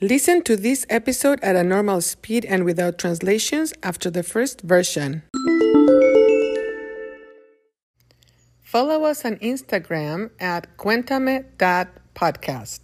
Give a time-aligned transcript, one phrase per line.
[0.00, 5.22] Listen to this episode at a normal speed and without translations after the first version.
[8.60, 12.80] Follow us on Instagram at cuéntame.podcast.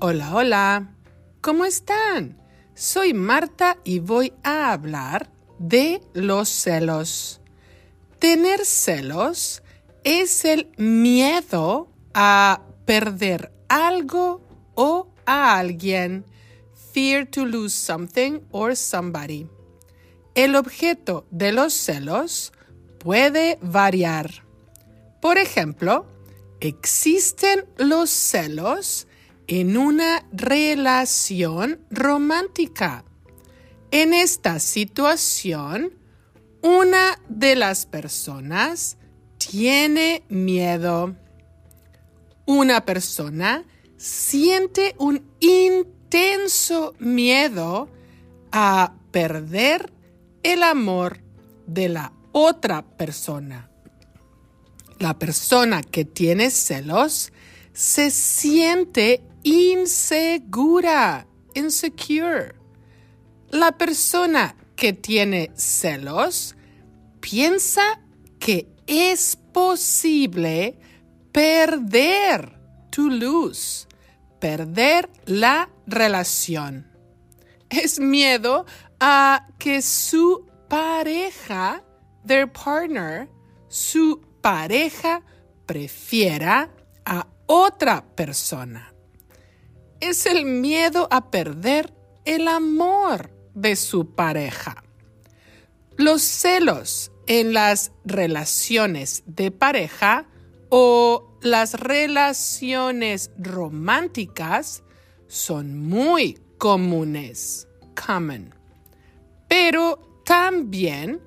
[0.00, 0.88] Hola, hola.
[1.42, 2.36] ¿Cómo están?
[2.74, 5.28] Soy Marta y voy a hablar
[5.62, 7.40] de los celos.
[8.18, 9.62] Tener celos
[10.04, 14.42] es el miedo a perder algo
[14.74, 16.24] o a alguien.
[16.92, 19.46] Fear to lose something or somebody.
[20.34, 22.52] El objeto de los celos
[22.98, 24.44] puede variar.
[25.20, 26.06] Por ejemplo,
[26.60, 29.06] existen los celos
[29.46, 33.04] en una relación romántica.
[33.92, 35.92] En esta situación,
[36.62, 38.96] una de las personas
[39.36, 41.14] tiene miedo.
[42.46, 43.66] Una persona
[43.98, 47.90] siente un intenso miedo
[48.50, 49.92] a perder
[50.42, 51.18] el amor
[51.66, 53.70] de la otra persona.
[55.00, 57.30] La persona que tiene celos
[57.74, 62.61] se siente insegura, insecure.
[63.52, 66.56] La persona que tiene celos
[67.20, 68.00] piensa
[68.40, 70.80] que es posible
[71.30, 72.58] perder,
[72.90, 73.86] to lose,
[74.40, 76.90] perder la relación.
[77.70, 78.66] Es miedo
[78.98, 81.84] a que su pareja,
[82.26, 83.28] their partner,
[83.68, 85.22] su pareja
[85.66, 88.92] prefiera a otra persona
[90.02, 94.82] es el miedo a perder el amor de su pareja.
[95.96, 100.26] Los celos en las relaciones de pareja
[100.68, 104.82] o las relaciones románticas
[105.28, 108.54] son muy comunes, common.
[109.48, 111.20] Pero también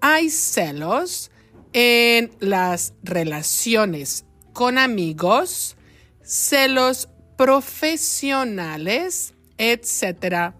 [0.00, 1.30] hay celos
[1.72, 5.76] en las relaciones con amigos,
[6.22, 10.54] celos profesionales, etc.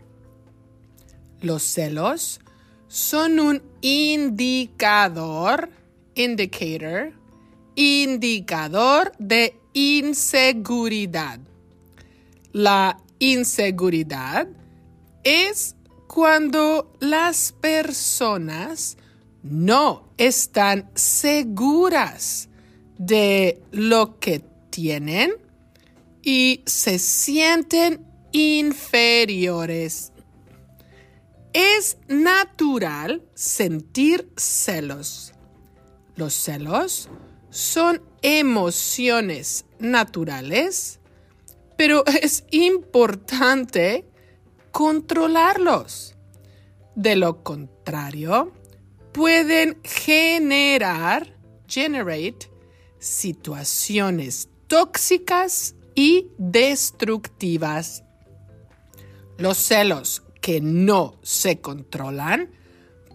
[1.40, 2.40] Los celos
[2.88, 5.70] son un indicador,
[6.14, 7.12] indicator,
[7.74, 11.40] indicador de inseguridad.
[12.52, 14.48] La inseguridad
[15.22, 15.76] es
[16.06, 18.96] cuando las personas
[19.42, 22.48] no están seguras
[22.98, 25.32] de lo que tienen
[26.22, 30.12] y se sienten inferiores.
[31.58, 35.32] Es natural sentir celos.
[36.14, 37.08] Los celos
[37.48, 41.00] son emociones naturales,
[41.78, 44.04] pero es importante
[44.70, 46.14] controlarlos.
[46.94, 48.52] De lo contrario,
[49.12, 51.38] pueden generar,
[52.98, 58.04] situaciones tóxicas y destructivas.
[59.38, 62.52] Los celos que no se controlan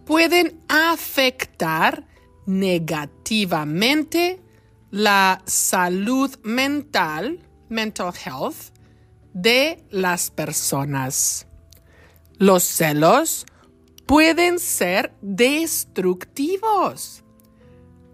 [0.05, 2.05] pueden afectar
[2.45, 4.41] negativamente
[4.89, 8.73] la salud mental, mental health,
[9.31, 11.47] de las personas.
[12.37, 13.45] Los celos
[14.05, 17.23] pueden ser destructivos.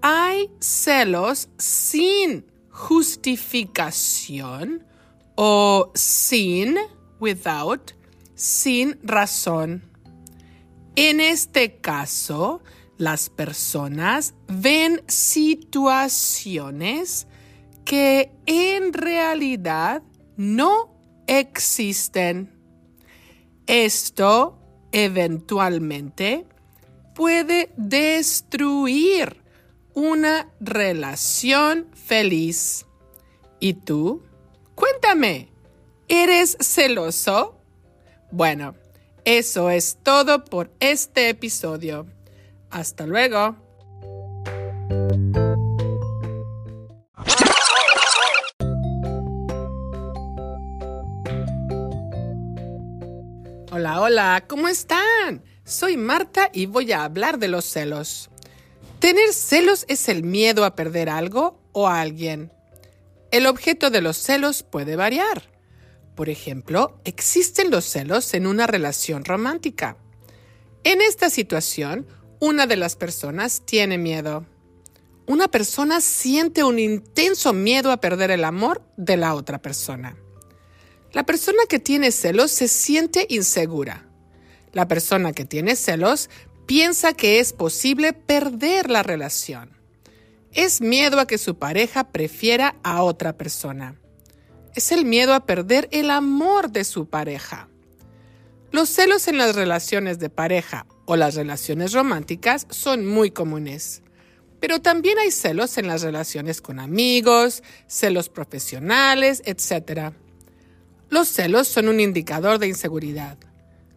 [0.04, 4.86] Hay celos sin justificación
[5.34, 6.78] o sin,
[7.20, 7.97] without,
[8.38, 9.84] sin razón.
[10.96, 12.62] En este caso,
[12.98, 17.28] las personas ven situaciones
[17.84, 20.02] que en realidad
[20.38, 20.96] no
[21.28, 22.54] existen.
[23.66, 24.58] Esto
[24.92, 26.46] eventualmente
[27.14, 29.44] puede destruir
[29.94, 32.86] una relación feliz.
[33.60, 34.24] ¿Y tú?
[34.76, 35.50] Cuéntame,
[36.08, 37.57] ¿eres celoso?
[38.32, 38.76] Bueno,
[39.24, 42.08] eso es todo por este episodio.
[42.70, 43.56] Hasta luego.
[53.72, 55.44] Hola, hola, ¿cómo están?
[55.64, 58.30] Soy Marta y voy a hablar de los celos.
[59.00, 62.52] Tener celos es el miedo a perder algo o a alguien.
[63.32, 65.44] El objeto de los celos puede variar.
[66.18, 69.98] Por ejemplo, existen los celos en una relación romántica.
[70.84, 72.08] En esta situación,
[72.40, 74.46] Una de las personas tiene miedo.
[75.26, 80.16] Una persona siente un intenso miedo a perder el amor de la otra persona.
[81.14, 84.08] La persona que tiene celos se siente insegura.
[84.72, 86.30] La persona que tiene celos
[86.68, 89.72] piensa que es posible perder la relación.
[90.54, 93.96] Es miedo a que su pareja prefiera a otra persona.
[94.78, 97.68] Es el miedo a perder el amor de su pareja.
[98.72, 104.04] Los celos en las relaciones de pareja o las relaciones románticas son muy comunes.
[104.60, 110.14] Pero también hay celos en las relaciones con amigos, celos profesionales, etc.
[111.10, 113.40] Los celos son un indicador de inseguridad.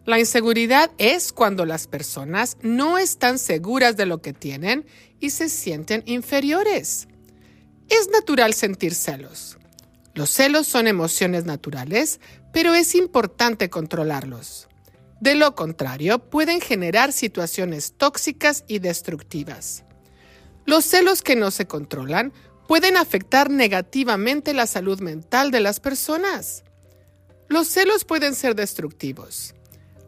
[0.07, 4.87] La inseguridad es cuando las personas no están seguras de lo que tienen
[5.19, 7.07] y se sienten inferiores.
[7.87, 9.59] Es natural sentir celos.
[10.13, 12.19] Los celos son emociones naturales,
[12.51, 14.67] pero es importante controlarlos.
[15.21, 19.83] De lo contrario, pueden generar situaciones tóxicas y destructivas.
[20.65, 22.33] Los celos que no se controlan
[22.67, 26.63] pueden afectar negativamente la salud mental de las personas.
[27.47, 29.53] Los celos pueden ser destructivos.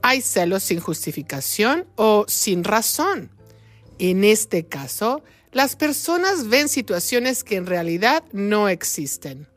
[0.01, 3.31] Hay celos sin justificación o sin razón.
[3.99, 9.47] En este caso, las personas ven situaciones que en realidad no existen.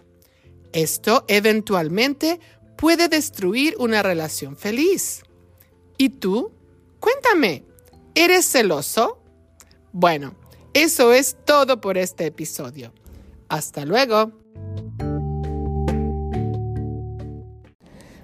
[0.77, 2.39] Esto eventualmente
[2.77, 5.23] puede destruir una relación feliz.
[5.97, 6.53] ¿Y tú?
[7.01, 7.65] Cuéntame,
[8.15, 9.23] ¿eres celoso?
[9.93, 10.35] Bueno,
[10.75, 12.93] eso es todo por este episodio.
[13.49, 14.33] Hasta luego.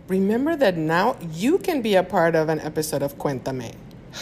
[0.09, 3.73] Remember that now you can be a part of an episode of Cuéntame.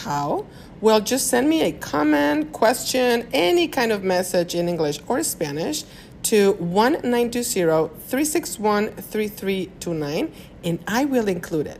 [0.05, 0.45] How?
[0.79, 5.83] Well, just send me a comment, question, any kind of message in English or Spanish
[6.23, 10.31] to 1920 361 3329
[10.63, 11.79] and I will include it.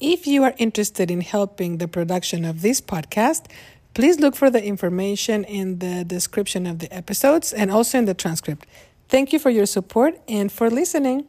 [0.00, 3.46] If you are interested in helping the production of this podcast,
[3.94, 8.14] please look for the information in the description of the episodes and also in the
[8.14, 8.66] transcript.
[9.08, 11.28] Thank you for your support and for listening.